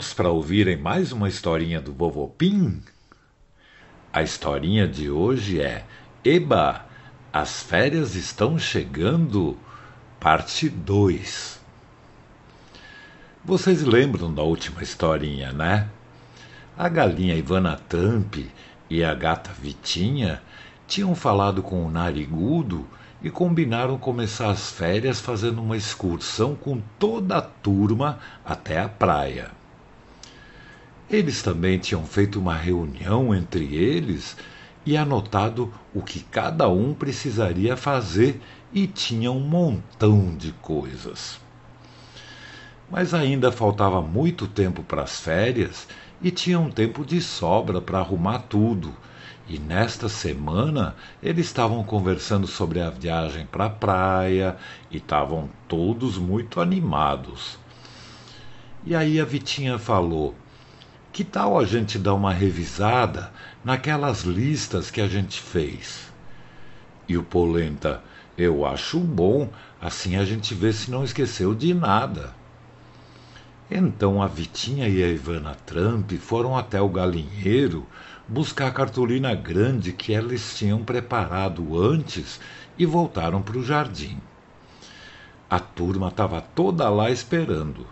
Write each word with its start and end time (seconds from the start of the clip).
prontos 0.00 0.14
para 0.14 0.30
ouvirem 0.30 0.78
mais 0.78 1.12
uma 1.12 1.28
historinha 1.28 1.78
do 1.78 1.92
Vovô 1.92 2.26
Pim? 2.26 2.82
A 4.10 4.22
historinha 4.22 4.88
de 4.88 5.10
hoje 5.10 5.60
é 5.60 5.84
Eba, 6.24 6.86
as 7.30 7.62
férias 7.62 8.14
estão 8.14 8.58
chegando, 8.58 9.58
parte 10.18 10.70
2. 10.70 11.60
Vocês 13.44 13.82
lembram 13.82 14.32
da 14.32 14.42
última 14.42 14.82
historinha, 14.82 15.52
né? 15.52 15.90
A 16.78 16.88
galinha 16.88 17.36
Ivana 17.36 17.76
Trump 17.76 18.36
e 18.88 19.04
a 19.04 19.14
gata 19.14 19.52
Vitinha 19.52 20.40
tinham 20.88 21.14
falado 21.14 21.62
com 21.62 21.84
o 21.84 21.90
narigudo 21.90 22.88
e 23.22 23.28
combinaram 23.28 23.98
começar 23.98 24.50
as 24.50 24.70
férias 24.70 25.20
fazendo 25.20 25.60
uma 25.60 25.76
excursão 25.76 26.54
com 26.54 26.80
toda 26.98 27.36
a 27.36 27.42
turma 27.42 28.18
até 28.42 28.80
a 28.80 28.88
praia. 28.88 29.59
Eles 31.10 31.42
também 31.42 31.76
tinham 31.78 32.06
feito 32.06 32.38
uma 32.38 32.54
reunião 32.54 33.34
entre 33.34 33.74
eles 33.74 34.36
e 34.86 34.96
anotado 34.96 35.72
o 35.92 36.02
que 36.02 36.20
cada 36.20 36.68
um 36.68 36.94
precisaria 36.94 37.76
fazer 37.76 38.40
e 38.72 38.86
tinha 38.86 39.32
um 39.32 39.40
montão 39.40 40.36
de 40.36 40.52
coisas. 40.52 41.40
Mas 42.88 43.12
ainda 43.12 43.50
faltava 43.50 44.00
muito 44.00 44.46
tempo 44.46 44.84
para 44.84 45.02
as 45.02 45.18
férias 45.20 45.88
e 46.22 46.30
tinham 46.30 46.70
tempo 46.70 47.04
de 47.04 47.20
sobra 47.20 47.80
para 47.80 47.98
arrumar 47.98 48.40
tudo 48.40 48.94
e 49.48 49.58
nesta 49.58 50.08
semana 50.08 50.94
eles 51.20 51.46
estavam 51.46 51.82
conversando 51.82 52.46
sobre 52.46 52.80
a 52.80 52.88
viagem 52.88 53.44
para 53.46 53.64
a 53.64 53.70
praia 53.70 54.56
e 54.92 54.98
estavam 54.98 55.50
todos 55.66 56.16
muito 56.16 56.60
animados. 56.60 57.58
E 58.86 58.94
aí 58.94 59.20
a 59.20 59.24
Vitinha 59.24 59.76
falou: 59.76 60.36
Que 61.12 61.24
tal 61.24 61.58
a 61.58 61.64
gente 61.64 61.98
dar 61.98 62.14
uma 62.14 62.32
revisada 62.32 63.32
naquelas 63.64 64.22
listas 64.22 64.92
que 64.92 65.00
a 65.00 65.08
gente 65.08 65.40
fez? 65.40 66.12
E 67.08 67.16
o 67.18 67.22
Polenta: 67.24 68.00
Eu 68.38 68.64
acho 68.64 69.00
bom, 69.00 69.48
assim 69.80 70.14
a 70.16 70.24
gente 70.24 70.54
vê 70.54 70.72
se 70.72 70.88
não 70.88 71.02
esqueceu 71.02 71.52
de 71.52 71.74
nada. 71.74 72.32
Então 73.68 74.22
a 74.22 74.28
Vitinha 74.28 74.88
e 74.88 75.02
a 75.02 75.08
Ivana 75.08 75.56
Trump 75.66 76.12
foram 76.12 76.56
até 76.56 76.80
o 76.80 76.88
galinheiro 76.88 77.84
buscar 78.28 78.68
a 78.68 78.72
cartolina 78.72 79.34
grande 79.34 79.92
que 79.92 80.12
elas 80.12 80.56
tinham 80.56 80.84
preparado 80.84 81.76
antes 81.80 82.40
e 82.78 82.86
voltaram 82.86 83.42
para 83.42 83.58
o 83.58 83.64
jardim. 83.64 84.16
A 85.48 85.58
turma 85.58 86.06
estava 86.08 86.40
toda 86.40 86.88
lá 86.88 87.10
esperando. 87.10 87.84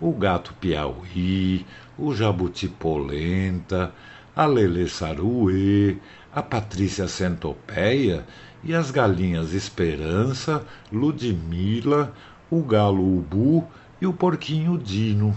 O 0.00 0.12
gato 0.12 0.54
Piauí, 0.54 1.66
o 1.98 2.14
jabuti 2.14 2.66
polenta, 2.66 3.92
a 4.34 4.46
Lele 4.46 4.88
Saruê, 4.88 5.98
a 6.32 6.42
Patrícia 6.42 7.06
Centopeia 7.06 8.26
e 8.64 8.74
as 8.74 8.90
galinhas 8.90 9.52
Esperança, 9.52 10.64
Ludmila, 10.90 12.14
o 12.50 12.62
galo 12.62 13.18
Ubu 13.18 13.68
e 14.00 14.06
o 14.06 14.12
porquinho 14.14 14.78
Dino. 14.78 15.36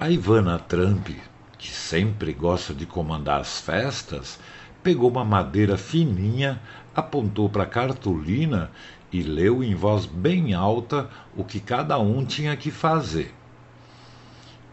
A 0.00 0.10
Ivana 0.10 0.58
Trump, 0.58 1.10
que 1.56 1.70
sempre 1.70 2.32
gosta 2.32 2.74
de 2.74 2.86
comandar 2.86 3.40
as 3.40 3.60
festas, 3.60 4.40
pegou 4.82 5.08
uma 5.08 5.24
madeira 5.24 5.78
fininha, 5.78 6.60
apontou 6.94 7.48
para 7.48 7.62
a 7.62 7.66
cartolina 7.66 8.70
e 9.14 9.22
leu 9.22 9.62
em 9.62 9.76
voz 9.76 10.06
bem 10.06 10.54
alta 10.54 11.08
o 11.36 11.44
que 11.44 11.60
cada 11.60 11.98
um 12.00 12.24
tinha 12.24 12.56
que 12.56 12.72
fazer. 12.72 13.32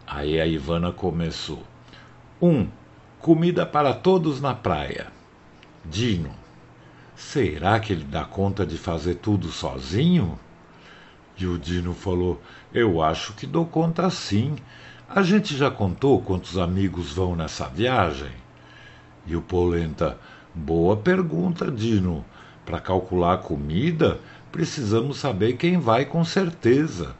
Aí 0.07 0.41
a 0.41 0.47
Ivana 0.47 0.91
começou. 0.91 1.61
Um, 2.41 2.67
comida 3.19 3.67
para 3.67 3.93
todos 3.93 4.41
na 4.41 4.55
praia. 4.55 5.07
Dino, 5.85 6.31
Será 7.15 7.79
que 7.79 7.93
ele 7.93 8.03
dá 8.03 8.25
conta 8.25 8.65
de 8.65 8.79
fazer 8.79 9.15
tudo 9.15 9.51
sozinho? 9.51 10.39
E 11.37 11.45
o 11.45 11.55
Dino 11.59 11.93
falou: 11.93 12.41
Eu 12.73 12.99
acho 12.99 13.33
que 13.33 13.45
dou 13.45 13.63
conta 13.63 14.09
sim. 14.09 14.55
A 15.07 15.21
gente 15.21 15.55
já 15.55 15.69
contou 15.69 16.19
quantos 16.19 16.57
amigos 16.57 17.13
vão 17.13 17.35
nessa 17.35 17.69
viagem? 17.69 18.31
E 19.27 19.35
o 19.35 19.41
Polenta: 19.41 20.17
Boa 20.53 20.97
pergunta, 20.97 21.69
Dino. 21.69 22.25
Para 22.65 22.79
calcular 22.79 23.33
a 23.33 23.37
comida, 23.37 24.19
precisamos 24.51 25.17
saber 25.17 25.53
quem 25.53 25.77
vai 25.77 26.05
com 26.05 26.23
certeza. 26.23 27.15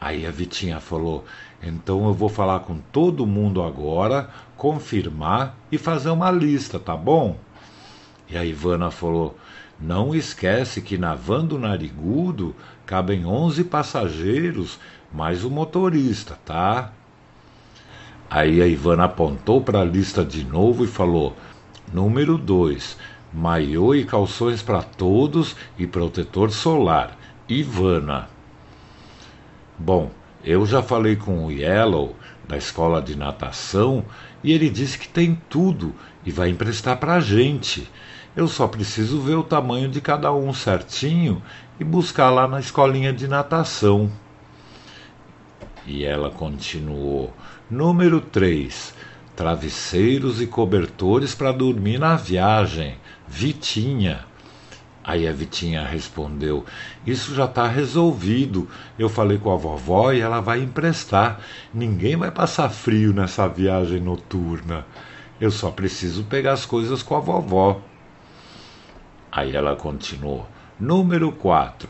Aí 0.00 0.26
a 0.26 0.30
Vitinha 0.30 0.80
falou: 0.80 1.24
Então 1.62 2.06
eu 2.06 2.14
vou 2.14 2.28
falar 2.28 2.60
com 2.60 2.78
todo 2.92 3.26
mundo 3.26 3.62
agora, 3.62 4.30
confirmar 4.56 5.56
e 5.72 5.78
fazer 5.78 6.10
uma 6.10 6.30
lista, 6.30 6.78
tá 6.78 6.96
bom? 6.96 7.36
E 8.28 8.36
a 8.36 8.44
Ivana 8.44 8.90
falou: 8.90 9.36
Não 9.80 10.14
esquece 10.14 10.80
que 10.80 10.96
na 10.96 11.14
van 11.14 11.44
do 11.44 11.58
Narigudo 11.58 12.54
cabem 12.86 13.26
onze 13.26 13.64
passageiros, 13.64 14.78
mais 15.12 15.44
o 15.44 15.50
motorista, 15.50 16.38
tá? 16.44 16.92
Aí 18.30 18.60
a 18.62 18.66
Ivana 18.66 19.04
apontou 19.04 19.62
para 19.62 19.80
a 19.80 19.84
lista 19.84 20.24
de 20.24 20.44
novo 20.44 20.84
e 20.84 20.88
falou: 20.88 21.34
Número 21.92 22.36
2, 22.36 22.98
maiô 23.32 23.94
e 23.94 24.04
calções 24.04 24.62
para 24.62 24.82
todos 24.82 25.56
e 25.78 25.86
protetor 25.86 26.50
solar. 26.50 27.16
Ivana. 27.48 28.28
Bom, 29.78 30.10
eu 30.44 30.66
já 30.66 30.82
falei 30.82 31.16
com 31.16 31.46
o 31.46 31.50
Yellow 31.50 32.14
da 32.46 32.56
escola 32.56 33.00
de 33.00 33.16
natação 33.16 34.04
e 34.42 34.52
ele 34.52 34.68
disse 34.68 34.98
que 34.98 35.08
tem 35.08 35.40
tudo 35.48 35.94
e 36.24 36.30
vai 36.30 36.50
emprestar 36.50 36.98
para 36.98 37.14
a 37.14 37.20
gente. 37.20 37.88
Eu 38.36 38.46
só 38.48 38.68
preciso 38.68 39.20
ver 39.20 39.36
o 39.36 39.42
tamanho 39.42 39.88
de 39.88 40.00
cada 40.00 40.32
um 40.32 40.52
certinho 40.52 41.42
e 41.80 41.84
buscar 41.84 42.30
lá 42.30 42.46
na 42.46 42.60
escolinha 42.60 43.12
de 43.12 43.26
natação. 43.26 44.10
E 45.86 46.04
ela 46.04 46.30
continuou: 46.30 47.32
Número 47.70 48.20
3. 48.20 48.94
Travesseiros 49.38 50.42
e 50.42 50.48
cobertores 50.48 51.32
para 51.32 51.52
dormir 51.52 51.96
na 51.96 52.16
viagem. 52.16 52.96
Vitinha. 53.28 54.24
Aí 55.04 55.28
a 55.28 55.32
Vitinha 55.32 55.86
respondeu: 55.86 56.66
Isso 57.06 57.36
já 57.36 57.44
está 57.44 57.68
resolvido. 57.68 58.68
Eu 58.98 59.08
falei 59.08 59.38
com 59.38 59.52
a 59.52 59.56
vovó 59.56 60.12
e 60.12 60.20
ela 60.20 60.40
vai 60.40 60.60
emprestar. 60.60 61.38
Ninguém 61.72 62.16
vai 62.16 62.32
passar 62.32 62.68
frio 62.68 63.12
nessa 63.12 63.46
viagem 63.46 64.00
noturna. 64.00 64.84
Eu 65.40 65.52
só 65.52 65.70
preciso 65.70 66.24
pegar 66.24 66.54
as 66.54 66.66
coisas 66.66 67.00
com 67.00 67.14
a 67.14 67.20
vovó. 67.20 67.80
Aí 69.30 69.54
ela 69.54 69.76
continuou. 69.76 70.48
Número 70.80 71.30
4. 71.30 71.88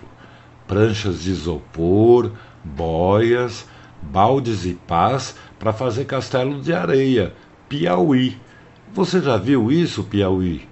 Pranchas 0.66 1.22
de 1.22 1.30
isopor, 1.30 2.30
boias, 2.62 3.66
baldes 4.02 4.66
e 4.66 4.74
pás 4.74 5.34
para 5.58 5.72
fazer 5.72 6.04
castelo 6.04 6.60
de 6.60 6.72
areia. 6.72 7.34
Piauí. 7.68 8.36
Você 8.94 9.20
já 9.20 9.36
viu 9.36 9.70
isso, 9.70 10.04
Piauí? 10.04 10.66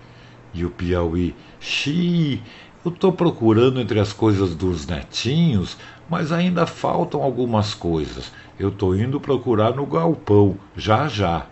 E 0.54 0.64
o 0.64 0.70
Piauí, 0.70 1.34
xiii, 1.60 2.42
eu 2.84 2.90
estou 2.90 3.12
procurando 3.12 3.80
entre 3.80 4.00
as 4.00 4.12
coisas 4.12 4.54
dos 4.54 4.86
netinhos, 4.86 5.76
mas 6.08 6.32
ainda 6.32 6.66
faltam 6.66 7.22
algumas 7.22 7.74
coisas. 7.74 8.32
Eu 8.58 8.70
estou 8.70 8.96
indo 8.96 9.20
procurar 9.20 9.74
no 9.74 9.84
galpão, 9.84 10.56
já 10.76 11.08
já. 11.08 11.46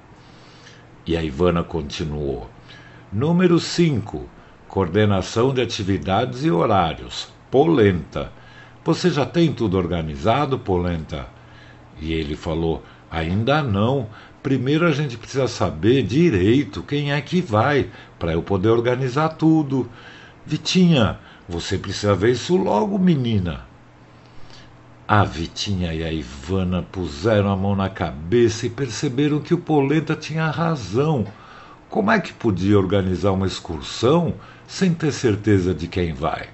E 1.07 1.17
a 1.17 1.23
Ivana 1.23 1.63
continuou. 1.63 2.49
Número 3.13 3.61
5 3.61 4.35
coordenação 4.75 5.55
de 5.55 5.61
atividades 5.63 6.45
e 6.45 6.51
horários. 6.51 7.29
Polenta. 7.49 8.33
Você 8.85 9.09
já 9.09 9.25
tem 9.25 9.53
tudo 9.53 9.79
organizado, 9.79 10.59
Polenta? 10.59 11.29
E 12.01 12.13
ele 12.13 12.35
falou: 12.35 12.83
Ainda 13.15 13.63
não. 13.63 14.09
Primeiro 14.43 14.87
a 14.87 14.91
gente 14.91 15.17
precisa 15.17 15.47
saber 15.47 16.03
direito 16.03 16.83
quem 16.83 17.13
é 17.13 17.21
que 17.21 17.41
vai, 17.41 17.89
para 18.19 18.33
eu 18.33 18.43
poder 18.43 18.69
organizar 18.69 19.31
tudo. 19.31 19.89
Vitinha, 20.45 21.19
você 21.49 21.79
precisa 21.79 22.15
ver 22.15 22.33
isso 22.33 22.57
logo, 22.57 22.99
menina. 22.99 23.65
A 25.07 25.23
Vitinha 25.23 25.95
e 25.95 26.03
a 26.03 26.13
Ivana 26.13 26.83
puseram 26.83 27.53
a 27.53 27.57
mão 27.57 27.77
na 27.77 27.89
cabeça 27.89 28.67
e 28.67 28.71
perceberam 28.71 29.39
que 29.39 29.55
o 29.55 29.59
Polenta 29.59 30.17
tinha 30.17 30.51
razão. 30.51 31.27
Como 31.89 32.11
é 32.11 32.19
que 32.19 32.33
podia 32.33 32.77
organizar 32.77 33.31
uma 33.31 33.47
excursão 33.47 34.35
sem 34.67 34.93
ter 34.93 35.13
certeza 35.13 35.73
de 35.73 35.87
quem 35.87 36.13
vai? 36.13 36.49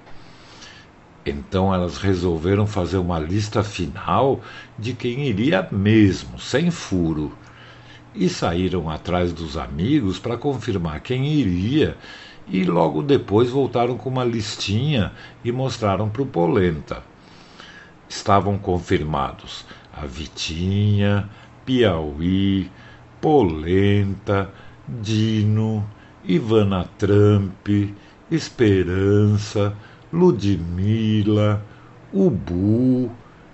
Então 1.25 1.73
elas 1.73 1.97
resolveram 1.97 2.65
fazer 2.65 2.97
uma 2.97 3.19
lista 3.19 3.63
final 3.63 4.41
de 4.77 4.93
quem 4.93 5.27
iria 5.27 5.67
mesmo, 5.71 6.39
sem 6.39 6.71
furo. 6.71 7.37
E 8.13 8.27
saíram 8.27 8.89
atrás 8.89 9.31
dos 9.31 9.55
amigos 9.55 10.19
para 10.19 10.37
confirmar 10.37 10.99
quem 11.01 11.27
iria, 11.27 11.95
e 12.47 12.63
logo 12.65 13.01
depois 13.03 13.49
voltaram 13.49 13.97
com 13.97 14.09
uma 14.09 14.25
listinha 14.25 15.11
e 15.43 15.51
mostraram 15.51 16.09
para 16.09 16.23
o 16.23 16.25
Polenta. 16.25 17.03
estavam 18.09 18.57
confirmados 18.57 19.65
a 19.93 20.05
Vitinha, 20.05 21.29
Piauí, 21.65 22.69
Polenta, 23.21 24.51
Dino, 24.87 25.87
Ivana 26.25 26.89
Trump, 26.97 27.67
Esperança, 28.29 29.73
Ludmila, 30.13 31.63
Ubu, 32.13 33.09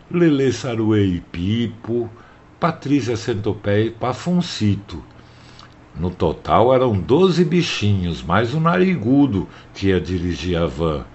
Lele 0.09 0.51
Saruei 0.51 1.21
Pipo, 1.31 2.09
Patrícia 2.59 3.15
Centopé 3.15 3.81
e 3.81 3.91
Pafuncito. 3.91 5.03
No 5.99 6.09
total 6.09 6.73
eram 6.73 6.99
doze 6.99 7.45
bichinhos, 7.45 8.23
mais 8.23 8.53
o 8.53 8.59
narigudo 8.59 9.47
que 9.73 9.87
ia 9.87 10.01
dirigir 10.01 10.57
a 10.57 10.65
van. 10.65 11.05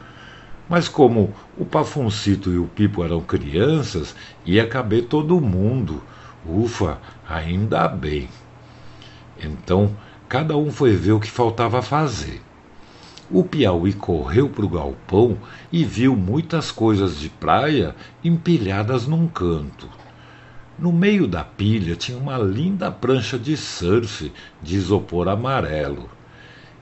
Mas 0.68 0.88
como 0.88 1.34
o 1.58 1.64
Pafuncito 1.64 2.50
e 2.50 2.58
o 2.58 2.66
Pipo 2.66 3.02
eram 3.02 3.20
crianças, 3.20 4.14
ia 4.46 4.66
caber 4.66 5.06
todo 5.06 5.40
mundo. 5.40 6.02
Ufa, 6.46 6.98
ainda 7.28 7.88
bem. 7.88 8.28
Então, 9.42 9.96
cada 10.28 10.56
um 10.56 10.70
foi 10.70 10.94
ver 10.94 11.12
o 11.12 11.20
que 11.20 11.30
faltava 11.30 11.82
fazer. 11.82 12.40
O 13.34 13.42
Piauí 13.42 13.94
correu 13.94 14.46
para 14.50 14.66
o 14.66 14.68
galpão 14.68 15.38
e 15.72 15.86
viu 15.86 16.14
muitas 16.14 16.70
coisas 16.70 17.18
de 17.18 17.30
praia 17.30 17.96
empilhadas 18.22 19.06
num 19.06 19.26
canto. 19.26 19.88
No 20.78 20.92
meio 20.92 21.26
da 21.26 21.42
pilha 21.42 21.96
tinha 21.96 22.18
uma 22.18 22.36
linda 22.36 22.90
prancha 22.90 23.38
de 23.38 23.56
surf 23.56 24.30
de 24.60 24.76
isopor 24.76 25.28
amarelo. 25.28 26.10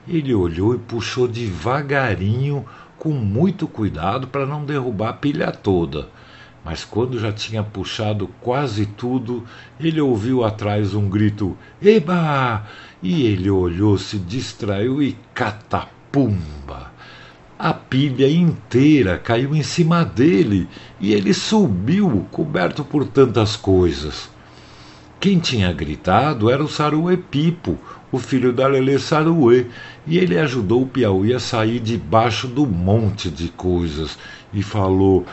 Ele 0.05 0.33
olhou 0.33 0.75
e 0.75 0.77
puxou 0.77 1.25
devagarinho, 1.25 2.65
com 2.99 3.11
muito 3.11 3.65
cuidado 3.65 4.27
para 4.27 4.45
não 4.45 4.65
derrubar 4.65 5.11
a 5.11 5.13
pilha 5.13 5.53
toda. 5.53 6.09
Mas 6.65 6.83
quando 6.83 7.17
já 7.17 7.31
tinha 7.31 7.63
puxado 7.63 8.27
quase 8.41 8.85
tudo, 8.85 9.45
ele 9.79 10.01
ouviu 10.01 10.43
atrás 10.43 10.93
um 10.93 11.07
grito: 11.07 11.57
Eba! 11.81 12.67
E 13.01 13.25
ele 13.25 13.49
olhou, 13.49 13.97
se 13.97 14.19
distraiu 14.19 15.01
e 15.01 15.17
catapultou 15.33 16.00
pumba! 16.11 16.91
A 17.57 17.73
pilha 17.73 18.27
inteira 18.27 19.19
caiu 19.19 19.55
em 19.55 19.61
cima 19.61 20.03
dele 20.03 20.67
e 20.99 21.13
ele 21.13 21.33
subiu, 21.33 22.25
coberto 22.31 22.83
por 22.83 23.05
tantas 23.05 23.55
coisas. 23.55 24.29
Quem 25.19 25.37
tinha 25.37 25.71
gritado 25.71 26.49
era 26.49 26.63
o 26.63 26.67
Saruê 26.67 27.15
Pipo, 27.15 27.77
o 28.11 28.17
filho 28.17 28.51
da 28.51 28.65
Lelê 28.65 28.97
Saruê, 28.97 29.67
e 30.07 30.17
ele 30.17 30.39
ajudou 30.39 30.81
o 30.81 30.87
Piauí 30.87 31.35
a 31.35 31.39
sair 31.39 31.79
debaixo 31.79 32.47
do 32.47 32.65
monte 32.65 33.29
de 33.29 33.49
coisas 33.49 34.17
e 34.51 34.63
falou: 34.63 35.23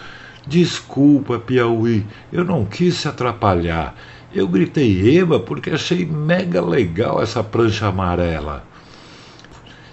Desculpa, 0.46 1.38
Piauí, 1.38 2.04
eu 2.30 2.44
não 2.44 2.66
quis 2.66 2.96
se 2.96 3.08
atrapalhar. 3.08 3.94
Eu 4.34 4.46
gritei 4.46 5.16
Eba 5.18 5.40
porque 5.40 5.70
achei 5.70 6.04
mega 6.04 6.60
legal 6.60 7.22
essa 7.22 7.42
prancha 7.42 7.86
amarela. 7.86 8.67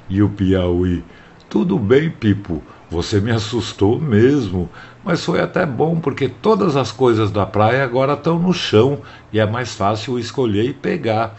E 0.10 0.22
o 0.22 0.30
Piauí: 0.30 1.04
Tudo 1.50 1.80
bem, 1.80 2.10
Pipo, 2.10 2.62
você 2.90 3.20
me 3.20 3.32
assustou 3.32 4.00
mesmo, 4.00 4.70
mas 5.04 5.24
foi 5.24 5.42
até 5.42 5.66
bom 5.66 6.00
porque 6.00 6.30
todas 6.30 6.76
as 6.76 6.92
coisas 6.92 7.32
da 7.32 7.46
praia 7.46 7.84
agora 7.84 8.14
estão 8.14 8.38
no 8.38 8.54
chão 8.54 9.02
e 9.34 9.40
é 9.40 9.46
mais 9.46 9.76
fácil 9.76 10.20
escolher 10.20 10.66
e 10.66 10.74
pegar. 10.74 11.36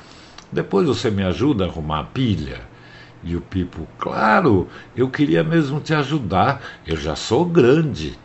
Depois 0.51 0.87
você 0.87 1.11
me 1.11 1.23
ajuda 1.23 1.65
a 1.65 1.69
arrumar 1.69 2.01
a 2.01 2.05
pilha? 2.05 2.61
E 3.23 3.37
o 3.37 3.41
Pipo: 3.41 3.87
Claro, 3.99 4.69
eu 4.97 5.09
queria 5.09 5.45
mesmo 5.45 5.81
te 5.81 5.95
ajudar, 5.95 6.61
eu 6.87 6.97
já 6.97 7.15
sou 7.15 7.45
grande. 7.45 8.19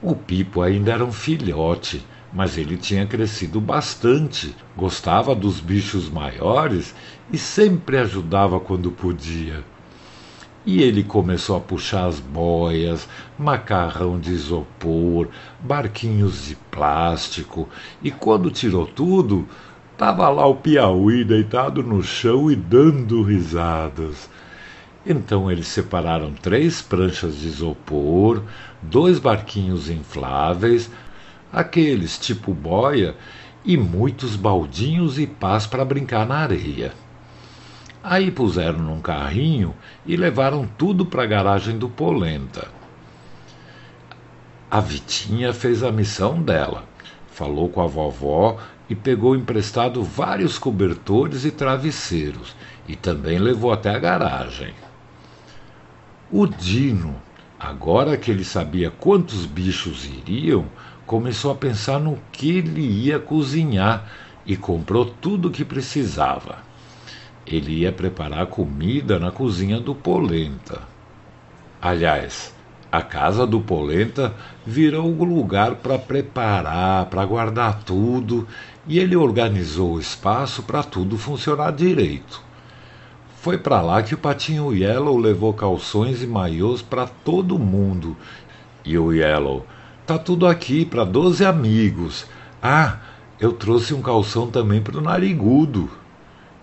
O 0.00 0.14
Pipo 0.14 0.62
ainda 0.62 0.92
era 0.92 1.04
um 1.04 1.12
filhote 1.12 2.04
mas 2.32 2.58
ele 2.58 2.76
tinha 2.76 3.06
crescido 3.06 3.60
bastante, 3.60 4.54
gostava 4.76 5.34
dos 5.34 5.60
bichos 5.60 6.08
maiores 6.08 6.94
e 7.32 7.38
sempre 7.38 7.98
ajudava 7.98 8.60
quando 8.60 8.90
podia. 8.90 9.64
E 10.66 10.82
ele 10.82 11.02
começou 11.02 11.56
a 11.56 11.60
puxar 11.60 12.06
as 12.06 12.20
boias, 12.20 13.08
macarrão 13.38 14.20
de 14.20 14.32
isopor, 14.32 15.28
barquinhos 15.60 16.46
de 16.46 16.56
plástico, 16.70 17.68
e 18.02 18.10
quando 18.10 18.50
tirou 18.50 18.86
tudo, 18.86 19.48
estava 19.92 20.28
lá 20.28 20.46
o 20.46 20.56
Piauí 20.56 21.24
deitado 21.24 21.82
no 21.82 22.02
chão 22.02 22.50
e 22.50 22.56
dando 22.56 23.22
risadas. 23.22 24.28
Então 25.06 25.50
eles 25.50 25.68
separaram 25.68 26.32
três 26.34 26.82
pranchas 26.82 27.38
de 27.38 27.46
isopor, 27.46 28.42
dois 28.82 29.18
barquinhos 29.18 29.88
infláveis, 29.88 30.90
aqueles 31.52 32.18
tipo 32.18 32.52
boia 32.54 33.14
e 33.64 33.76
muitos 33.76 34.36
baldinhos 34.36 35.18
e 35.18 35.26
pás 35.26 35.66
para 35.66 35.84
brincar 35.84 36.26
na 36.26 36.36
areia. 36.36 36.92
Aí 38.02 38.30
puseram 38.30 38.78
num 38.78 39.00
carrinho 39.00 39.74
e 40.06 40.16
levaram 40.16 40.66
tudo 40.78 41.04
para 41.04 41.24
a 41.24 41.26
garagem 41.26 41.76
do 41.76 41.88
Polenta. 41.88 42.68
A 44.70 44.80
Vitinha 44.80 45.52
fez 45.52 45.82
a 45.82 45.90
missão 45.90 46.40
dela. 46.40 46.84
Falou 47.30 47.68
com 47.68 47.80
a 47.80 47.86
vovó 47.86 48.58
e 48.88 48.94
pegou 48.94 49.36
emprestado 49.36 50.02
vários 50.02 50.58
cobertores 50.58 51.44
e 51.44 51.50
travesseiros 51.50 52.54
e 52.86 52.96
também 52.96 53.38
levou 53.38 53.72
até 53.72 53.90
a 53.90 53.98
garagem. 53.98 54.74
O 56.30 56.46
Dino, 56.46 57.14
agora 57.58 58.16
que 58.16 58.30
ele 58.30 58.44
sabia 58.44 58.90
quantos 58.90 59.46
bichos 59.46 60.04
iriam, 60.06 60.66
começou 61.08 61.50
a 61.50 61.54
pensar 61.54 61.98
no 61.98 62.18
que 62.30 62.58
ele 62.58 62.82
ia 62.82 63.18
cozinhar 63.18 64.06
e 64.44 64.58
comprou 64.58 65.06
tudo 65.06 65.48
o 65.48 65.50
que 65.50 65.64
precisava. 65.64 66.58
Ele 67.46 67.78
ia 67.78 67.90
preparar 67.90 68.44
comida 68.48 69.18
na 69.18 69.30
cozinha 69.30 69.80
do 69.80 69.94
Polenta. 69.94 70.82
Aliás, 71.80 72.54
a 72.92 73.00
casa 73.00 73.46
do 73.46 73.58
Polenta 73.58 74.34
virou 74.66 75.10
o 75.10 75.24
lugar 75.24 75.76
para 75.76 75.98
preparar, 75.98 77.06
para 77.06 77.24
guardar 77.24 77.84
tudo, 77.84 78.46
e 78.86 78.98
ele 78.98 79.16
organizou 79.16 79.94
o 79.94 80.00
espaço 80.00 80.62
para 80.62 80.82
tudo 80.82 81.16
funcionar 81.16 81.72
direito. 81.72 82.42
Foi 83.40 83.56
para 83.56 83.80
lá 83.80 84.02
que 84.02 84.14
o 84.14 84.18
Patinho 84.18 84.74
Yellow 84.74 85.16
levou 85.16 85.54
calções 85.54 86.22
e 86.22 86.26
maiôs 86.26 86.82
para 86.82 87.06
todo 87.06 87.58
mundo. 87.58 88.14
E 88.84 88.98
o 88.98 89.10
Yellow 89.10 89.64
Tá 90.08 90.16
tudo 90.18 90.46
aqui 90.46 90.86
para 90.86 91.04
doze 91.04 91.44
amigos. 91.44 92.24
Ah, 92.62 92.96
eu 93.38 93.52
trouxe 93.52 93.92
um 93.92 94.00
calção 94.00 94.50
também 94.50 94.80
para 94.80 94.96
o 94.96 95.02
narigudo. 95.02 95.90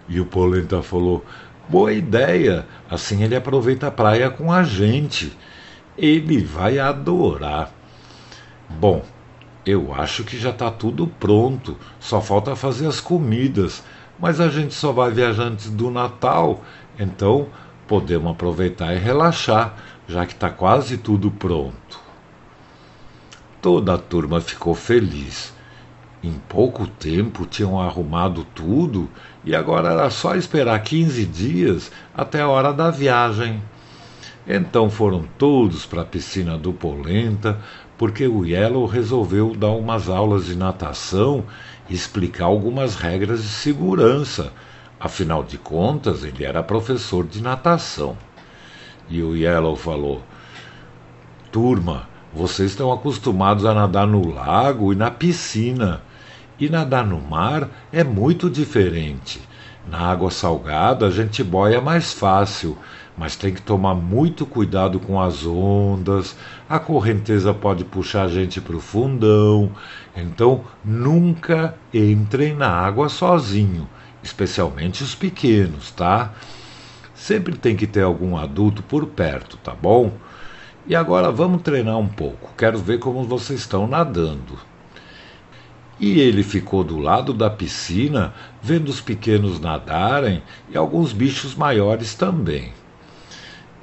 E 0.10 0.20
o 0.20 0.25
Polenta 0.25 0.82
falou: 0.82 1.24
Boa 1.70 1.94
ideia, 1.94 2.66
assim 2.90 3.22
ele 3.22 3.36
aproveita 3.36 3.86
a 3.86 3.92
praia 3.92 4.32
com 4.32 4.52
a 4.52 4.64
gente. 4.64 5.32
Ele 5.96 6.44
vai 6.44 6.80
adorar. 6.80 7.72
Bom, 8.68 9.06
eu 9.64 9.94
acho 9.94 10.24
que 10.24 10.40
já 10.40 10.50
está 10.50 10.72
tudo 10.72 11.06
pronto, 11.06 11.78
só 12.00 12.20
falta 12.22 12.56
fazer 12.56 12.88
as 12.88 13.00
comidas. 13.00 13.84
Mas 14.20 14.42
a 14.42 14.50
gente 14.50 14.74
só 14.74 14.92
vai 14.92 15.12
viajar 15.12 15.44
antes 15.44 15.70
do 15.70 15.92
Natal, 15.92 16.64
então 16.98 17.50
podemos 17.88 18.32
aproveitar 18.32 18.96
e 18.96 18.98
relaxar, 18.98 19.75
já 20.08 20.25
que 20.25 20.34
está 20.34 20.50
quase 20.50 20.98
tudo 20.98 21.30
pronto. 21.30 22.05
Toda 23.66 23.96
a 23.96 23.98
turma 23.98 24.40
ficou 24.40 24.76
feliz. 24.76 25.52
Em 26.24 26.34
pouco 26.48 26.86
tempo 26.86 27.48
tinham 27.48 27.82
arrumado 27.82 28.46
tudo 28.54 29.10
e 29.44 29.56
agora 29.56 29.92
era 29.92 30.08
só 30.12 30.36
esperar 30.36 30.80
15 30.84 31.26
dias 31.26 31.92
até 32.14 32.42
a 32.42 32.48
hora 32.48 32.72
da 32.72 32.92
viagem. 32.92 33.60
Então 34.48 34.88
foram 34.88 35.28
todos 35.40 35.84
para 35.84 36.04
a 36.04 36.06
piscina 36.06 36.60
do 36.60 36.74
Polenta, 36.74 37.60
porque 37.98 38.28
o 38.28 38.46
Yellow 38.46 38.86
resolveu 38.86 39.56
dar 39.56 39.72
umas 39.72 40.10
aulas 40.10 40.46
de 40.46 40.56
natação 40.56 41.44
e 41.90 41.96
explicar 41.96 42.46
algumas 42.46 42.94
regras 42.94 43.42
de 43.42 43.50
segurança. 43.50 44.54
Afinal 45.00 45.44
de 45.44 45.58
contas, 45.58 46.24
ele 46.24 46.46
era 46.46 46.62
professor 46.62 47.26
de 47.26 47.42
natação. 47.42 48.16
E 49.10 49.24
o 49.24 49.36
Yellow 49.36 49.76
falou: 49.76 50.22
Turma, 51.52 52.14
vocês 52.36 52.72
estão 52.72 52.92
acostumados 52.92 53.65
a 53.65 53.74
nadar 53.74 54.06
no 54.06 54.30
lago 54.30 54.92
e 54.92 54.96
na 54.96 55.10
piscina. 55.10 56.01
E 56.60 56.68
nadar 56.68 57.06
no 57.06 57.20
mar 57.20 57.70
é 57.94 58.04
muito 58.04 58.50
diferente. 58.50 59.39
Na 59.89 60.00
água 60.00 60.30
salgada 60.30 61.06
a 61.06 61.10
gente 61.10 61.42
boia 61.42 61.80
mais 61.80 62.12
fácil, 62.12 62.77
mas 63.18 63.38
tem 63.38 63.54
que 63.54 63.62
tomar 63.62 63.96
muito 63.96 64.46
cuidado 64.46 65.00
com 65.00 65.20
as 65.20 65.46
ondas. 65.46 66.36
A 66.68 66.77
correnteza 66.77 67.54
pode 67.54 67.86
puxar 67.86 68.24
a 68.24 68.27
gente 68.27 68.60
para 68.60 68.75
o 68.75 68.82
fundão. 68.82 69.72
Então 70.13 70.65
nunca 70.84 71.75
entrem 71.94 72.54
na 72.54 72.70
água 72.70 73.08
sozinho, 73.08 73.88
especialmente 74.22 75.04
os 75.04 75.15
pequenos, 75.15 75.92
tá? 75.92 76.34
Sempre 77.13 77.56
tem 77.58 77.77
que 77.77 77.88
ter 77.88 78.01
algum 78.01 78.36
adulto 78.36 78.84
por 78.84 79.06
perto, 79.06 79.56
tá 79.58 79.74
bom? 79.74 80.12
E 80.88 80.96
agora 80.96 81.32
vamos 81.32 81.63
treinar 81.63 81.98
um 81.98 82.08
pouco. 82.08 82.54
Quero 82.56 82.77
ver 82.77 83.00
como 83.00 83.24
vocês 83.24 83.62
estão 83.62 83.88
nadando. 83.88 84.60
E 86.00 86.20
ele 86.20 86.44
ficou 86.44 86.84
do 86.84 87.00
lado 87.00 87.34
da 87.34 87.50
piscina, 87.50 88.34
vendo 88.62 88.89
os 88.89 89.01
pequenos 89.01 89.60
nadarem 89.60 90.44
e 90.70 90.77
alguns 90.77 91.12
bichos 91.13 91.56
maiores 91.56 92.13
também. 92.13 92.72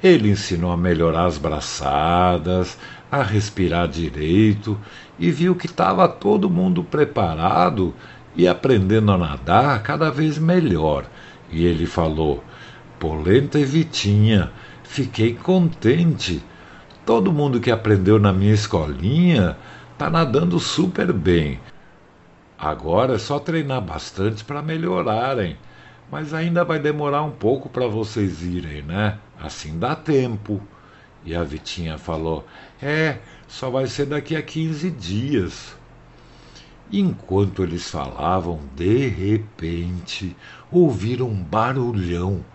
Ele 0.01 0.29
ensinou 0.29 0.71
a 0.71 0.77
melhorar 0.77 1.25
as 1.25 1.37
braçadas, 1.37 2.77
a 3.11 3.21
respirar 3.21 3.87
direito 3.87 4.79
e 5.19 5.31
viu 5.31 5.55
que 5.55 5.65
estava 5.65 6.07
todo 6.07 6.49
mundo 6.49 6.83
preparado 6.83 7.93
e 8.35 8.47
aprendendo 8.47 9.11
a 9.11 9.17
nadar 9.17 9.81
cada 9.83 10.09
vez 10.09 10.37
melhor. 10.37 11.05
E 11.51 11.65
ele 11.65 11.85
falou: 11.85 12.43
Polenta 12.99 13.59
e 13.59 13.65
Vitinha, 13.65 14.51
fiquei 14.83 15.33
contente. 15.33 16.41
Todo 17.05 17.33
mundo 17.33 17.59
que 17.59 17.69
aprendeu 17.69 18.17
na 18.17 18.31
minha 18.31 18.53
escolinha 18.53 19.57
está 19.91 20.09
nadando 20.09 20.57
super 20.57 21.11
bem. 21.11 21.59
Agora 22.57 23.15
é 23.15 23.17
só 23.17 23.39
treinar 23.39 23.81
bastante 23.81 24.41
para 24.45 24.61
melhorarem. 24.61 25.57
Mas 26.09 26.33
ainda 26.33 26.63
vai 26.63 26.79
demorar 26.79 27.23
um 27.23 27.31
pouco 27.31 27.67
para 27.67 27.87
vocês 27.87 28.41
irem, 28.41 28.83
né? 28.83 29.17
Assim 29.37 29.77
dá 29.77 29.95
tempo. 29.95 30.61
E 31.25 31.35
a 31.35 31.43
Vitinha 31.43 31.97
falou: 31.97 32.45
É, 32.81 33.17
só 33.49 33.69
vai 33.69 33.87
ser 33.87 34.05
daqui 34.05 34.35
a 34.35 34.41
15 34.41 34.89
dias. 34.91 35.75
Enquanto 36.89 37.63
eles 37.63 37.89
falavam, 37.89 38.61
de 38.75 39.07
repente 39.07 40.35
ouviram 40.71 41.27
um 41.27 41.43
barulhão. 41.43 42.45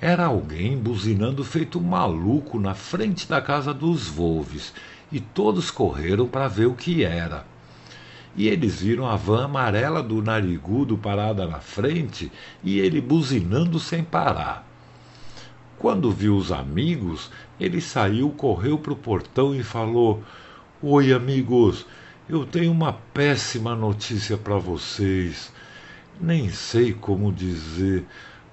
Era 0.00 0.26
alguém 0.26 0.76
buzinando 0.76 1.42
feito 1.44 1.80
maluco 1.80 2.58
na 2.58 2.74
frente 2.74 3.28
da 3.28 3.40
casa 3.40 3.72
dos 3.72 4.06
Volves 4.06 4.72
e 5.10 5.20
todos 5.20 5.70
correram 5.70 6.26
para 6.26 6.48
ver 6.48 6.66
o 6.66 6.74
que 6.74 7.04
era 7.04 7.44
e 8.36 8.48
eles 8.48 8.82
viram 8.82 9.06
a 9.06 9.16
van 9.16 9.46
amarela 9.46 10.02
do 10.02 10.20
narigudo 10.20 10.98
parada 10.98 11.46
na 11.46 11.58
frente 11.58 12.30
e 12.62 12.78
ele 12.78 13.00
buzinando 13.00 13.80
sem 13.80 14.04
parar. 14.04 14.66
Quando 15.78 16.12
viu 16.12 16.36
os 16.36 16.52
amigos, 16.52 17.30
ele 17.58 17.80
saiu, 17.80 18.28
correu 18.30 18.78
para 18.78 18.92
o 18.92 18.96
portão 18.96 19.54
e 19.54 19.62
falou: 19.62 20.22
Oi, 20.82 21.12
amigos, 21.12 21.86
eu 22.28 22.44
tenho 22.44 22.72
uma 22.72 22.92
péssima 22.92 23.74
notícia 23.74 24.36
para 24.36 24.58
vocês. 24.58 25.52
Nem 26.20 26.50
sei 26.50 26.92
como 26.92 27.32
dizer, 27.32 28.04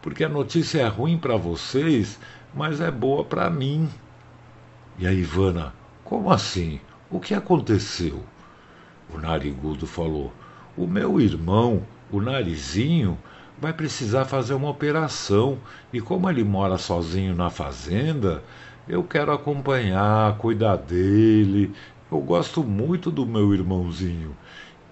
porque 0.04 0.26
a 0.26 0.30
notícia 0.30 0.82
é 0.82 0.88
ruim 0.88 1.18
para 1.18 1.38
vocês, 1.38 2.20
mas 2.54 2.82
é 2.82 2.92
boa 2.92 3.24
para 3.24 3.50
mim. 3.50 3.90
E 5.00 5.08
a 5.08 5.14
Ivana: 5.14 5.74
Como 6.04 6.30
assim? 6.30 6.82
O 7.10 7.22
que 7.22 7.34
aconteceu? 7.34 8.22
O 9.12 9.18
narigudo 9.18 9.88
falou: 9.88 10.34
O 10.76 10.86
meu 10.86 11.22
irmão, 11.22 11.84
o 12.12 12.20
narizinho, 12.20 13.18
vai 13.58 13.72
precisar 13.72 14.26
fazer 14.26 14.54
uma 14.54 14.70
operação 14.70 15.58
e, 15.94 16.02
como 16.02 16.30
ele 16.30 16.44
mora 16.44 16.78
sozinho 16.78 17.34
na 17.34 17.50
fazenda, 17.50 18.44
eu 18.88 19.04
quero 19.06 19.32
acompanhar, 19.32 20.38
cuidar 20.38 20.76
dele. 20.76 21.72
Eu 22.12 22.20
gosto 22.20 22.62
muito 22.62 23.10
do 23.10 23.26
meu 23.26 23.54
irmãozinho. 23.54 24.36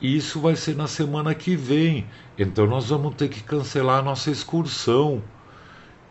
Isso 0.01 0.39
vai 0.39 0.55
ser 0.55 0.75
na 0.75 0.87
semana 0.87 1.35
que 1.35 1.55
vem, 1.55 2.07
então 2.37 2.65
nós 2.65 2.89
vamos 2.89 3.15
ter 3.15 3.29
que 3.29 3.43
cancelar 3.43 3.99
a 3.99 4.03
nossa 4.03 4.31
excursão. 4.31 5.21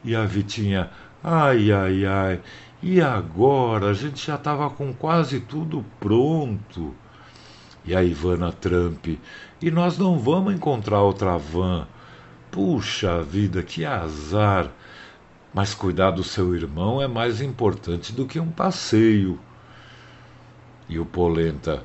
E 0.05 0.15
a 0.15 0.25
Vitinha, 0.25 0.91
ai, 1.23 1.73
ai, 1.73 2.07
ai, 2.07 2.41
e 2.83 3.01
agora? 3.01 3.91
A 3.91 3.95
gente 3.95 4.25
já 4.25 4.37
estava 4.37 4.71
com 4.71 4.95
quase 4.95 5.41
tudo 5.41 5.85
pronto 5.99 6.95
e 7.85 7.95
a 7.95 8.03
Ivana 8.03 8.53
Trump. 8.53 9.07
E 9.61 9.71
nós 9.71 9.99
não 9.99 10.19
vamos 10.19 10.55
encontrar 10.55 11.03
outra 11.03 11.37
van. 11.37 11.87
Puxa 12.51 13.23
vida, 13.23 13.63
que 13.63 13.85
azar! 13.85 14.71
Mas 15.53 15.75
cuidar 15.75 16.13
do 16.13 16.23
seu 16.23 16.55
irmão 16.55 17.03
é 17.03 17.09
mais 17.09 17.41
importante 17.41 18.13
do 18.13 18.27
que 18.27 18.39
um 18.39 18.51
passeio. 18.51 19.39
E 20.89 20.99
o 20.99 21.05
Polenta. 21.05 21.85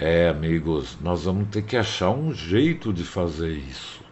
É, 0.00 0.28
amigos, 0.28 0.96
nós 1.00 1.24
vamos 1.24 1.48
ter 1.48 1.62
que 1.62 1.76
achar 1.76 2.10
um 2.10 2.32
jeito 2.32 2.92
de 2.92 3.04
fazer 3.04 3.52
isso. 3.52 4.02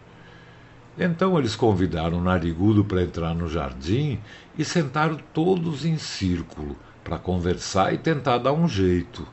Então 0.97 1.37
eles 1.39 1.55
convidaram 1.55 2.19
o 2.19 2.23
Narigudo 2.23 2.85
para 2.85 3.01
entrar 3.01 3.33
no 3.33 3.47
jardim 3.47 4.19
e 4.57 4.63
sentaram 4.63 5.17
todos 5.33 5.83
em 5.83 5.97
círculo 5.97 6.75
para 7.03 7.17
conversar 7.17 7.93
e 7.93 7.97
tentar 7.97 8.37
dar 8.37 8.53
um 8.53 8.67
jeito. 8.67 9.27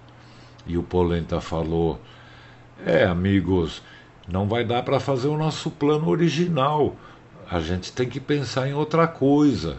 E 0.67 0.79
o 0.79 0.83
Polenta 0.83 1.41
falou: 1.41 2.01
É, 2.85 3.05
amigos, 3.05 3.83
não 4.27 4.49
vai 4.49 4.65
dar 4.65 4.83
para 4.83 4.99
fazer 4.99 5.29
o 5.29 5.37
nosso 5.37 5.71
plano 5.71 6.09
original. 6.09 6.97
A 7.51 7.61
gente 7.61 7.93
tem 7.93 8.09
que 8.09 8.21
pensar 8.21 8.69
em 8.69 8.75
outra 8.75 9.07
coisa. 9.07 9.77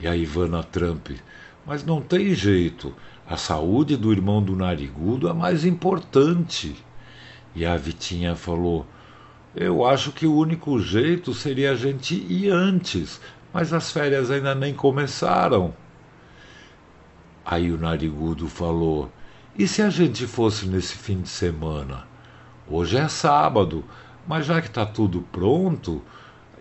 E 0.00 0.06
a 0.06 0.16
Ivana 0.16 0.62
Trump: 0.62 1.10
Mas 1.66 1.84
não 1.84 2.00
tem 2.00 2.34
jeito. 2.34 2.94
A 3.28 3.36
saúde 3.36 3.96
do 3.96 4.12
irmão 4.12 4.42
do 4.42 4.54
narigudo 4.54 5.28
é 5.28 5.32
mais 5.32 5.64
importante. 5.64 6.76
E 7.54 7.66
a 7.66 7.76
Vitinha 7.76 8.36
falou: 8.36 8.86
Eu 9.54 9.84
acho 9.84 10.12
que 10.12 10.26
o 10.26 10.36
único 10.36 10.78
jeito 10.78 11.34
seria 11.34 11.72
a 11.72 11.74
gente 11.74 12.14
ir 12.14 12.50
antes, 12.50 13.20
mas 13.52 13.72
as 13.72 13.90
férias 13.90 14.30
ainda 14.30 14.54
nem 14.54 14.72
começaram. 14.74 15.74
Aí 17.44 17.72
o 17.72 17.78
narigudo 17.78 18.48
falou: 18.48 19.10
e 19.58 19.66
se 19.66 19.80
a 19.80 19.88
gente 19.88 20.26
fosse 20.26 20.68
nesse 20.68 20.94
fim 20.94 21.22
de 21.22 21.30
semana? 21.30 22.06
Hoje 22.68 22.98
é 22.98 23.08
sábado, 23.08 23.82
mas 24.26 24.44
já 24.44 24.60
que 24.60 24.68
está 24.68 24.84
tudo 24.84 25.22
pronto 25.32 26.02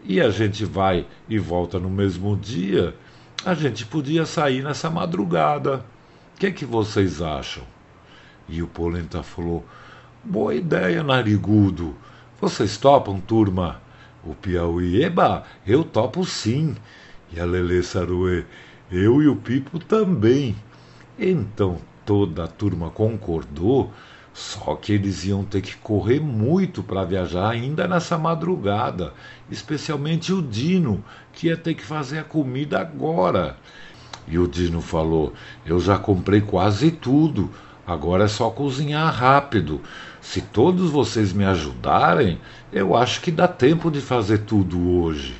e 0.02 0.22
a 0.22 0.30
gente 0.30 0.64
vai 0.64 1.06
e 1.28 1.38
volta 1.38 1.78
no 1.78 1.90
mesmo 1.90 2.38
dia, 2.38 2.96
a 3.44 3.54
gente 3.54 3.86
podia 3.86 4.26
sair 4.26 4.64
nessa 4.64 4.90
madrugada. 4.90 5.84
O 6.36 6.38
que, 6.38 6.48
é 6.48 6.52
que 6.52 6.66
vocês 6.66 7.22
acham? 7.22 7.64
E 8.50 8.62
o 8.62 8.68
Polenta 8.68 9.24
falou: 9.24 9.66
Boa 10.22 10.54
ideia, 10.54 11.02
narigudo. 11.02 11.96
Vocês 12.42 12.76
topam, 12.76 13.22
turma? 13.22 13.82
O 14.22 14.36
Piauí, 14.36 15.02
eba, 15.02 15.46
eu 15.66 15.86
topo 15.86 16.26
sim. 16.26 16.76
E 17.32 17.40
a 17.40 17.46
Lele 17.46 17.82
Saruê, 17.82 18.44
eu 18.92 19.24
e 19.24 19.30
o 19.30 19.38
Pipo 19.38 19.80
também. 19.80 20.58
Então 21.18 21.80
toda 22.06 22.44
a 22.44 22.48
turma 22.48 22.90
concordou, 22.90 23.94
só 24.34 24.76
que 24.76 24.92
eles 24.92 25.24
iam 25.24 25.46
ter 25.46 25.62
que 25.62 25.78
correr 25.78 26.20
muito 26.20 26.84
para 26.84 27.06
viajar 27.06 27.50
ainda 27.50 27.88
nessa 27.88 28.18
madrugada, 28.18 29.14
especialmente 29.50 30.34
o 30.34 30.42
Dino, 30.42 31.02
que 31.32 31.48
ia 31.48 31.56
ter 31.56 31.76
que 31.76 31.84
fazer 31.84 32.20
a 32.20 32.24
comida 32.26 32.82
agora. 32.82 33.56
E 34.28 34.40
o 34.40 34.48
Dino 34.48 34.82
falou: 34.82 35.34
Eu 35.66 35.80
já 35.80 35.98
comprei 35.98 36.42
quase 36.42 36.92
tudo, 36.92 37.50
agora 37.86 38.26
é 38.26 38.28
só 38.28 38.50
cozinhar 38.50 39.14
rápido. 39.14 39.82
Se 40.22 40.42
todos 40.42 40.90
vocês 40.90 41.32
me 41.32 41.46
ajudarem, 41.46 42.40
eu 42.74 42.96
acho 42.96 43.22
que 43.22 43.32
dá 43.32 43.48
tempo 43.48 43.92
de 43.92 44.02
fazer 44.02 44.40
tudo 44.40 45.00
hoje. 45.00 45.36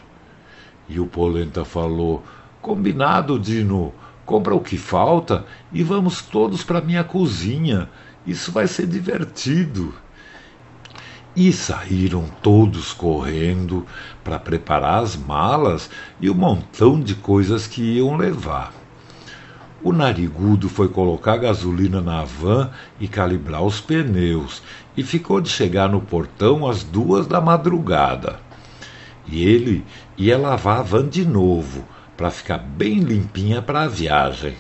E 0.88 1.00
o 1.00 1.08
Polenta 1.08 1.66
falou: 1.66 2.24
Combinado, 2.62 3.40
Dino. 3.40 3.94
Compra 4.26 4.56
o 4.56 4.60
que 4.60 4.76
falta 4.76 5.46
e 5.72 5.84
vamos 5.84 6.24
todos 6.24 6.64
para 6.64 6.82
minha 6.82 7.04
cozinha. 7.04 7.88
Isso 8.26 8.52
vai 8.52 8.66
ser 8.66 8.88
divertido. 8.88 9.94
E 11.36 11.52
saíram 11.52 12.26
todos 12.42 12.94
correndo 12.94 13.86
para 14.24 14.40
preparar 14.40 15.04
as 15.04 15.18
malas 15.18 15.90
e 16.22 16.30
o 16.30 16.34
um 16.34 16.38
montão 16.38 17.00
de 17.00 17.14
coisas 17.14 17.68
que 17.68 17.82
iam 17.82 18.16
levar. 18.16 18.74
O 19.84 19.92
narigudo 19.92 20.70
foi 20.70 20.88
colocar 20.88 21.38
gasolina 21.38 22.02
na 22.02 22.24
van 22.24 22.72
e 23.00 23.08
calibrar 23.08 23.64
os 23.64 23.82
pneus, 23.82 24.64
e 24.96 25.04
ficou 25.04 25.42
de 25.42 25.50
chegar 25.50 25.90
no 25.90 26.02
portão 26.02 26.68
às 26.68 26.84
duas 26.84 27.28
da 27.28 27.42
madrugada. 27.42 28.40
E 29.28 29.44
ele 29.44 29.86
ia 30.18 30.38
lavar 30.38 30.80
a 30.80 30.84
van 30.84 31.08
de 31.08 31.26
novo, 31.26 31.84
para 32.16 32.32
ficar 32.32 32.58
bem 32.58 33.00
limpinha 33.00 33.62
para 33.62 33.82
a 33.82 33.88
viagem. 33.88 34.56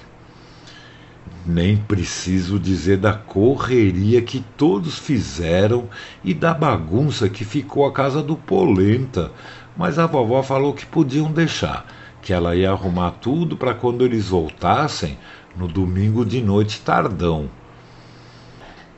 Nem 1.45 1.77
preciso 1.77 2.59
dizer 2.59 2.97
da 2.97 3.13
correria 3.13 4.19
que 4.19 4.43
todos 4.57 4.97
fizeram 4.97 5.87
e 6.23 6.33
da 6.33 6.55
bagunça 6.55 7.29
que 7.29 7.45
ficou 7.45 7.85
a 7.85 7.91
casa 7.91 8.23
do 8.23 8.35
Polenta, 8.35 9.31
mas 9.77 9.99
a 9.99 10.07
vovó 10.07 10.41
falou 10.41 10.73
que 10.73 10.87
podiam 10.87 11.31
deixar, 11.31 11.85
que 12.19 12.33
ela 12.33 12.55
ia 12.55 12.71
arrumar 12.71 13.11
tudo 13.11 13.55
para 13.55 13.75
quando 13.75 14.03
eles 14.03 14.29
voltassem 14.29 15.19
no 15.55 15.67
domingo 15.67 16.25
de 16.25 16.41
noite 16.41 16.81
tardão. 16.81 17.47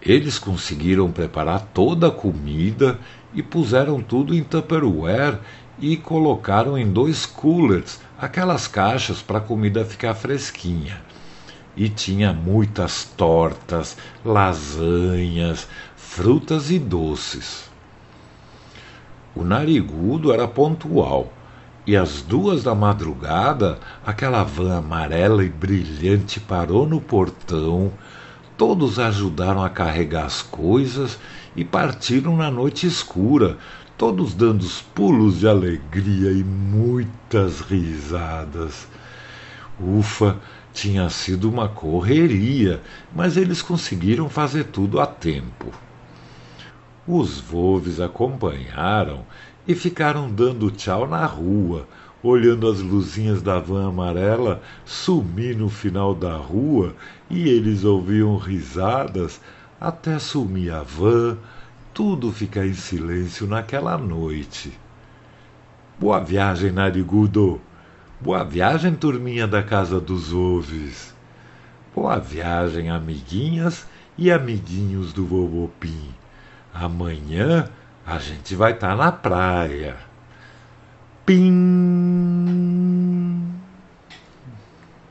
Eles 0.01 0.39
conseguiram 0.39 1.11
preparar 1.11 1.67
toda 1.73 2.07
a 2.07 2.11
comida 2.11 2.97
e 3.33 3.43
puseram 3.43 4.01
tudo 4.01 4.33
em 4.33 4.41
Tupperware 4.41 5.39
e 5.77 5.97
colocaram 5.97 6.77
em 6.77 6.89
dois 6.89 7.25
coolers 7.25 7.99
aquelas 8.17 8.69
caixas 8.69 9.21
para 9.21 9.39
a 9.39 9.41
comida 9.41 9.83
ficar 9.83 10.15
fresquinha. 10.15 11.06
E 11.77 11.87
tinha 11.87 12.33
muitas 12.33 13.05
tortas, 13.05 13.95
lasanhas, 14.25 15.67
frutas 15.95 16.71
e 16.71 16.79
doces. 16.79 17.69
O 19.35 19.43
narigudo 19.43 20.33
era 20.33 20.47
pontual 20.47 21.31
e 21.85 21.95
às 21.95 22.23
duas 22.23 22.63
da 22.63 22.73
madrugada 22.73 23.79
aquela 24.03 24.43
van 24.43 24.79
amarela 24.79 25.45
e 25.45 25.49
brilhante 25.49 26.39
parou 26.39 26.87
no 26.87 26.99
portão. 26.99 27.93
Todos 28.57 28.97
ajudaram 28.97 29.63
a 29.63 29.69
carregar 29.69 30.25
as 30.25 30.41
coisas 30.41 31.19
e 31.55 31.63
partiram 31.63 32.35
na 32.35 32.49
noite 32.49 32.87
escura, 32.87 33.57
todos 33.95 34.33
dando 34.33 34.65
pulos 34.95 35.39
de 35.39 35.47
alegria 35.47 36.31
e 36.31 36.43
muitas 36.43 37.61
risadas. 37.61 38.87
Ufa, 39.79 40.37
tinha 40.77 41.09
sido 41.09 41.49
uma 41.49 41.67
correria, 41.67 42.79
mas 43.11 43.35
eles 43.35 43.63
conseguiram 43.63 44.29
fazer 44.29 44.65
tudo 44.65 44.99
a 44.99 45.07
tempo. 45.07 45.73
Os 47.07 47.39
Volves 47.39 47.99
acompanharam 47.99 49.25
e 49.67 49.73
ficaram 49.73 50.31
dando 50.31 50.69
tchau 50.69 51.07
na 51.07 51.25
rua, 51.25 51.87
olhando 52.21 52.69
as 52.69 52.79
luzinhas 52.79 53.41
da 53.41 53.57
van 53.57 53.87
amarela 53.87 54.61
sumir 54.85 55.57
no 55.57 55.67
final 55.67 56.13
da 56.13 56.35
rua 56.35 56.95
e 57.27 57.49
eles 57.49 57.83
ouviam 57.83 58.37
risadas 58.37 59.41
até 59.81 60.19
sumir 60.19 60.71
a 60.71 60.83
van, 60.83 61.37
tudo 61.91 62.31
ficar 62.31 62.67
em 62.67 62.73
silêncio 62.73 63.47
naquela 63.47 63.97
noite. 63.97 64.71
Boa 65.99 66.19
viagem, 66.19 66.71
Narigudo! 66.71 67.59
Boa 68.19 68.43
viagem, 68.43 68.95
turminha 68.95 69.45
da 69.45 69.61
Casa 69.61 70.01
dos 70.01 70.33
Oves! 70.33 71.13
Boa 71.93 72.17
viagem, 72.17 72.89
amiguinhas 72.89 73.85
e 74.17 74.31
amiguinhos 74.31 75.13
do 75.13 75.23
Vovô 75.23 75.69
Pim! 75.79 76.15
Amanhã 76.73 77.69
a 78.03 78.17
gente 78.17 78.55
vai 78.55 78.71
estar 78.71 78.89
tá 78.89 78.95
na 78.95 79.11
praia. 79.11 79.97
Pim! 81.27 81.53